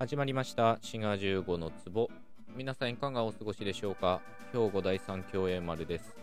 [0.00, 0.78] 始まりました。
[0.80, 2.08] 滋賀15の壺。
[2.56, 4.22] 皆さんいかがお過ごしでしょうか？
[4.50, 6.16] 兵庫第三共栄丸です。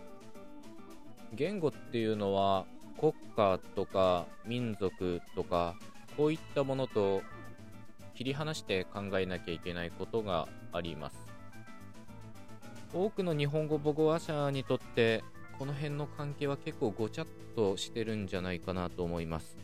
[1.35, 2.65] 言語っていうのは
[2.99, 5.75] 国家とか民族とか
[6.17, 7.21] こういったものと
[8.15, 11.27] 切り離して考えなきゃいけないことがあります。
[12.95, 15.23] 多くの日本語母語話者にとって
[15.59, 19.55] この辺の関係は結構ごちゃっとしてるんじゃないかなと思います。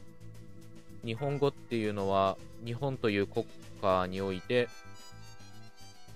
[1.05, 3.45] 日本語っていうのは日本という国
[3.81, 4.69] 家において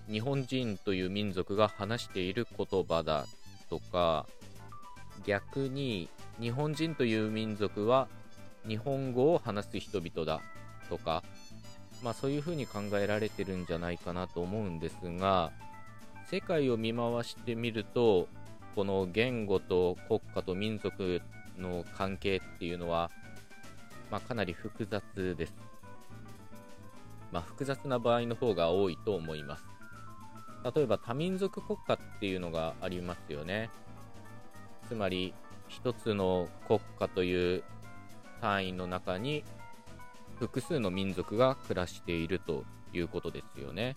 [0.10, 3.26] 日本人という民族が話している言葉だ
[3.70, 4.26] とか
[5.26, 6.08] 逆に
[6.40, 8.08] 日本人という民族は
[8.66, 10.42] 日本語を話す人々だ
[10.90, 11.24] とか
[12.04, 15.52] まあそういうふうに考えられてるんじゃないかなと思うんですが
[16.30, 18.28] 世界を見回してみると
[18.76, 21.22] この言語と国家と民族
[21.58, 23.10] の関係っていうのは
[24.10, 25.54] まあ、かなり複雑です。
[27.32, 29.66] まあ、複雑な場合の方が多いと思います。
[30.76, 33.70] 例えば多民族国家っていうのがありますよね。
[34.88, 35.34] つまり
[35.68, 37.64] 一つの国家という
[38.42, 39.44] 単位の中に
[40.40, 43.96] 複数の民族が暮らしているということですよね。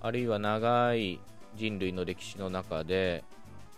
[0.00, 1.20] あるいは長い
[1.54, 3.24] 人類の歴史の中で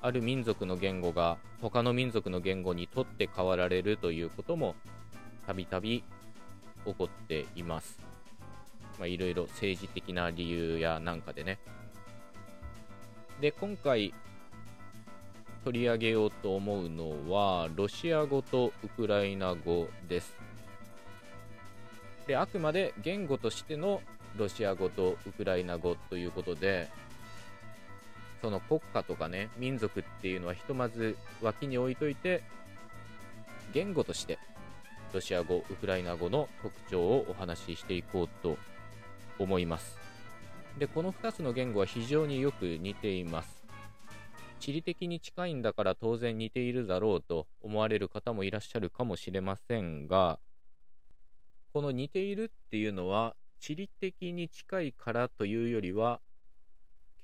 [0.05, 4.75] ある民族の言語が他の民族の言語にとって変わられるということも
[5.47, 6.05] たびたび
[6.85, 7.99] 起こっています。
[8.99, 11.59] まあ、いろいろ政治的な理由やなんかでね。
[13.41, 14.13] で、今回
[15.65, 20.37] 取り上げようと思うのは、ロシア語とウクライナ語です。
[22.27, 24.03] で、あくまで言語としての
[24.37, 26.91] ロシア語とウクライナ語ということで、
[28.41, 32.43] その国家とかね、民族っていうのはひとまず脇に置いといて、
[33.73, 34.39] 言語として
[35.13, 38.59] ロシア語、ウクライナ語の特徴をお話ししていこうと
[39.39, 39.97] 思います。
[40.79, 43.65] で、この2つの言語は非常によく似ています。
[44.59, 50.39] 地理的に近いんだから当然似ているだろうと思われる方もいらっしゃるかもしれませんが、
[51.73, 56.21] この似ているっていうのは地理的に近いからというよりは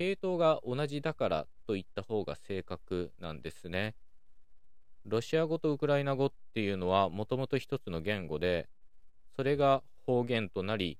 [0.00, 3.94] 系統が同じだからと言った方が正確なんですね。
[5.04, 8.70] ロシア語とウクライナ語っていうのはもともと一つの言語で、
[9.36, 10.98] それが方言となり、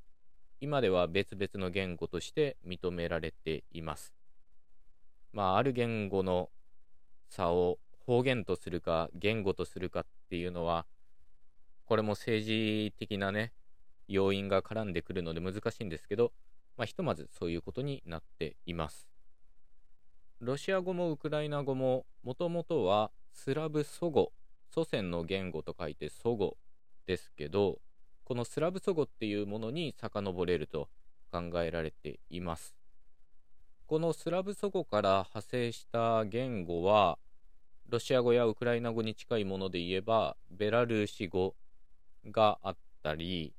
[0.61, 4.13] 今では別々の言語として認められています。
[5.33, 6.51] まあ、ある言語の
[7.31, 10.85] 差を方言とするか言語とするかっていうのは、
[11.87, 13.55] これも政治的なね、
[14.09, 16.33] 要因が絡んでくるので難しいんですけど、
[16.81, 19.07] まあ、ひとまずそういうことになっています。
[20.41, 24.33] ロシア語もウクライナ語ももともとはスラブ祖語、
[24.75, 26.57] 祖先の言語と書いて祖語
[27.07, 27.83] ですけど、
[28.25, 30.89] このスラブ祖語っていうものに遡れると
[31.31, 32.75] 考えられています。
[33.87, 37.19] このスラブ祖語から派生した言語は、
[37.91, 41.55] ロシア語やウクライナ語に近いもので言えば、ベラルーシ語
[42.31, 43.53] があったり、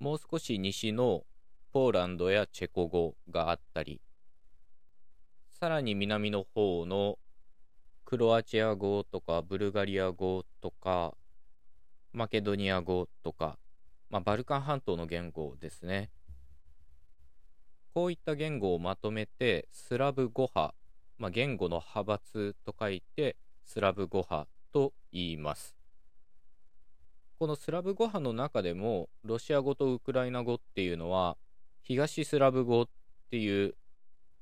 [0.00, 1.22] もう少し西の
[1.76, 4.00] ポーランドやチェコ語があったり、
[5.60, 7.18] さらに南の方の
[8.06, 11.12] クロアチア語とかブルガリア語とか
[12.14, 13.58] マケドニア語とか、
[14.08, 16.08] まあ、バルカン半島の言語ですね。
[17.92, 20.74] こういった言語をまとめてスラブ語派、
[21.18, 23.36] まあ、言語の派閥と書いて
[23.66, 25.76] スラブ語派と言います。
[27.38, 31.36] このスラブ語派の中でもロシア語とウクライナ語っていうのは
[31.88, 32.86] 東スラブ語っ
[33.30, 33.76] ていう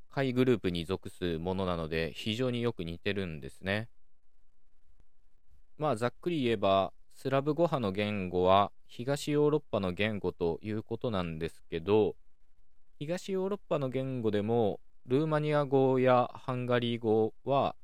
[0.09, 3.91] 下位グループに属すものなので非常によく似てるんですね。
[5.77, 12.16] まあざっくり言えばスラブ語派の言語は東ヨーロッパの言語ということなんですけど
[12.99, 17.76] 東ヨーロッパの言語でもルーマニア語やハンガリー語は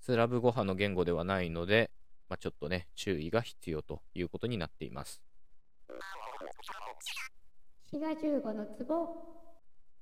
[0.00, 1.92] スラブ語派の言語ではないので、
[2.28, 5.22] まあ、ちょっとね注意が必要ということになっています。
[7.94, 9.08] 滋賀15の壺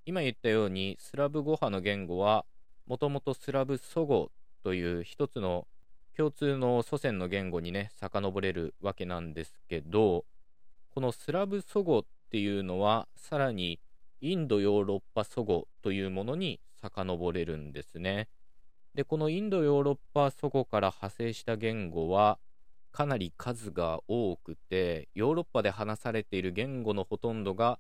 [0.07, 2.47] 今言ったようにスラブ語派の言語は
[2.87, 4.31] もともとスラブ祖語
[4.65, 5.67] という一つの
[6.17, 10.25] 共通の祖先の言語にね遡れるわけなんですけど
[10.95, 13.79] このスラブ祖語っていうのはさらに
[14.23, 18.31] インドヨーロッパ祖語というものに遡れるんですね。
[18.95, 22.39] でこのインドヨーロッパ祖語から派生した言語は
[22.93, 27.79] かなり数が多くてヨーロッパで話されている言語のほとんどが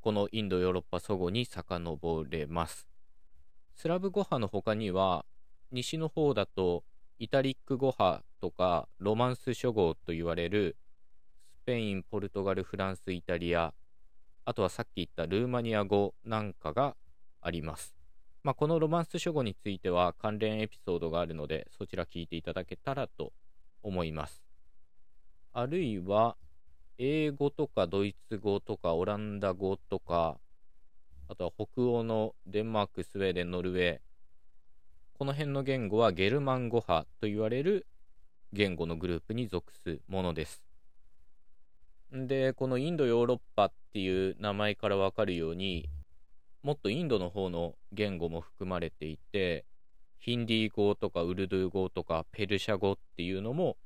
[0.00, 2.88] このインドヨーロッパ祖語に遡れます
[3.74, 5.24] スラブ語派の他には
[5.70, 6.84] 西の方だと
[7.18, 10.76] イタリック語派とかロマンス諸語と言われる
[11.62, 13.74] スペインポルトガルフランスイタリア
[14.44, 16.96] あとはさっき言ったルーマニア語なんかが
[17.40, 17.94] あります。
[18.42, 23.32] まあ、このロマンス書語については関連エピソードがあるので、そちら聞いていただけたらと
[23.82, 24.42] 思います。
[25.54, 26.38] あるいは、
[26.96, 30.38] 英語とかドイツ語とかオランダ語とか、
[31.28, 34.00] あとは北欧のデンマーク、スウェーデン、ノルウェー、
[35.12, 37.86] この辺の言語はゲルマン語派と言われる
[38.54, 40.64] 言語のグループに属すものです。
[42.10, 45.90] で、このインド・ヨーロッパっていう名前からわかるように、
[46.62, 49.66] もっとインドの方の言語も含まれていて、
[50.18, 53.76] ヒンディー語とかウルドゥー語とかペルシャ語っていうのも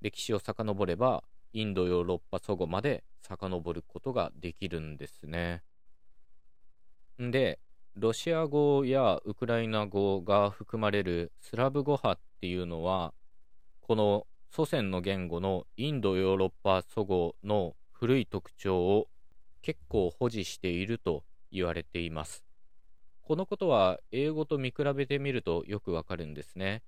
[0.00, 5.62] 歴史を遡ればインドヨーロッパ祖語まで遡ることができるんですね。
[7.20, 7.58] んで、
[7.94, 13.12] ロシア語やウクライナ語が含まれるスラブ語派っていうのは、
[13.80, 19.08] この祖先の言語のインドヨーロッパ祖語の古い特徴を
[19.62, 22.44] 結構保持していると言われています。
[23.22, 26.82] このことは英語と見比べてみるとよくわかるんですね。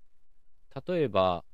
[0.86, 1.44] 例えば、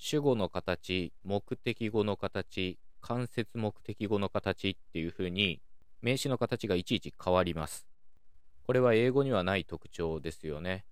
[0.00, 5.60] 主語の形、目的語の形、間接目的語の形っていう風に
[6.02, 7.84] 名詞の形がいちいち変わります。
[8.64, 10.84] これは英語にはない特徴ですよね。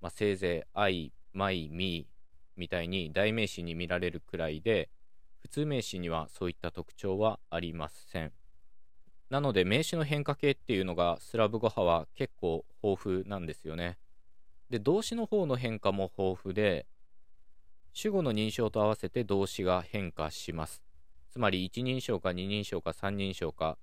[0.00, 2.06] まあ、せいぜい I, my, me
[2.56, 4.88] みたいに代名詞に見られるくらいで、
[5.42, 8.32] 普通名詞にはそういった特徴はありません。
[9.28, 13.98] なので名詞の変化形っていうのがスラブ語派は結構豊富なんですよね。
[14.70, 16.86] で、動詞の方の変化も豊富で、
[17.96, 20.82] 主語の認証と合わせて動詞が変化します。
[21.30, 23.78] つまり一人称か二人称か三人称か、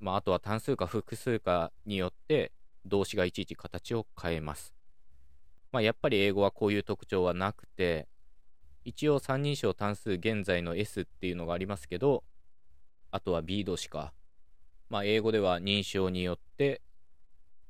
[0.00, 2.50] まあ、あとは単数か複数かによって
[2.86, 4.74] 動詞がいちいち形を変えます。
[5.70, 8.08] まあ、やっぱり英語はこういう特徴はなくて、
[8.84, 12.24] 一応三人称単数現在の S っていうのがありますけど、
[13.12, 14.12] あとは B 動詞か。
[14.88, 16.82] まあ、英語では認証によって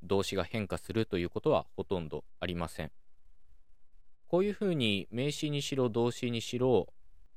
[0.02, 2.90] 動詞が変化するということはほとんどありません。
[4.30, 6.86] こういうふうに名詞にしろ動詞にしろ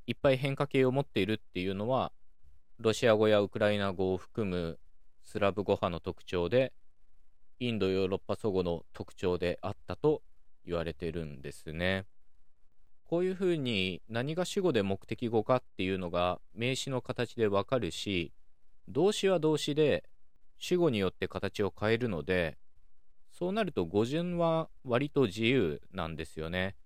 [0.06, 2.12] いっぱい変化形を持っているっていうのは
[2.78, 4.78] ロシア語やウクライナ語を含む
[5.24, 6.72] スラブ語派の特徴で
[7.58, 10.22] インドヨーロッパ祖語の特徴であったと
[10.64, 12.06] 言われてるんですね。
[13.02, 18.32] こういうふうに何が主語で目的語かっていうのが名詞の形でわかるし
[18.88, 20.04] 動詞は動詞で
[20.58, 22.56] 主語によって形を変えるので
[23.32, 26.76] そうなると語順は割と自由なんですよね。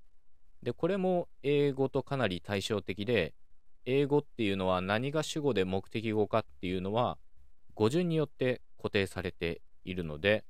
[0.63, 3.35] で、これも英語とかなり対照的で、
[3.85, 7.17] 英語っていうのは何が主語で目的語かっていうのは
[7.75, 10.45] 語順によって固定されているので、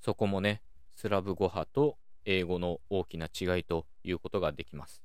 [0.00, 0.62] そこもね、
[0.94, 5.02] スラブ語派と英語の大きな違いということができます。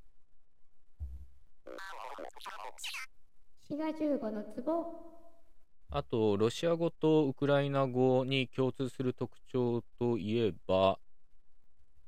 [3.68, 5.14] 滋賀15の壺
[5.90, 11.00] あと、ロシア語とウクライナ語に共通する特徴といえば、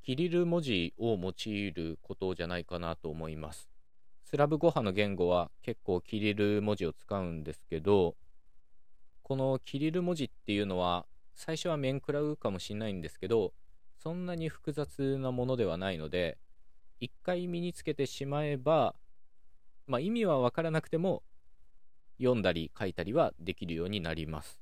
[0.06, 3.68] キリル文字を用いることじゃないかなと思います。
[4.22, 8.14] スラブ語派の言語は結構キリル文字を使うんですけど、
[9.24, 13.52] このキリル文字っていうのは、最初は面食らうかもしれないんですけど、
[14.00, 16.38] そんなに複雑なものではないので、
[17.00, 18.94] 一回身につけてしまえば、
[19.88, 21.24] まあ意味はわからなくても、
[22.18, 24.60] 読んだり書いたりはできるようになります。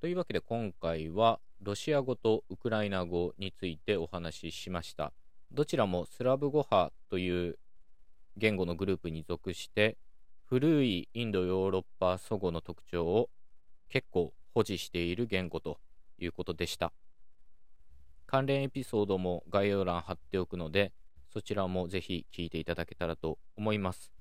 [0.00, 5.12] というわけで今回はロシア語とウクライナ語についてお話ししました。
[5.50, 7.58] どちらもスラブ語派という
[8.36, 9.96] 言語のグループに属して
[10.44, 13.28] 古いインドヨーロッパ祖語の特徴を
[13.88, 15.78] 結構保持している言語と
[16.18, 16.92] いうことでした。
[18.26, 20.92] 関連エピソードも概要欄貼っておくので
[21.32, 24.12] そちらもぜひ聞いていただけたらと思います。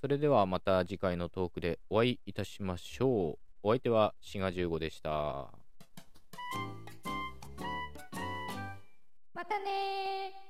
[0.00, 3.38] それではまた次回のトークでお会いいたしましょう。
[3.62, 5.63] お相手はシガ15でした。
[9.34, 10.43] またね